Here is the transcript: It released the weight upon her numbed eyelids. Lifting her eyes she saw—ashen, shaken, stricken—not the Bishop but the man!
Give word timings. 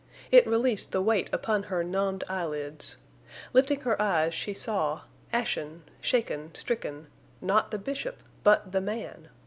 It 0.31 0.47
released 0.47 0.91
the 0.91 0.99
weight 1.03 1.29
upon 1.31 1.61
her 1.61 1.83
numbed 1.83 2.23
eyelids. 2.27 2.97
Lifting 3.53 3.81
her 3.81 4.01
eyes 4.01 4.33
she 4.33 4.51
saw—ashen, 4.51 5.83
shaken, 6.01 6.49
stricken—not 6.55 7.69
the 7.69 7.77
Bishop 7.77 8.23
but 8.43 8.71
the 8.71 8.81
man! 8.81 9.29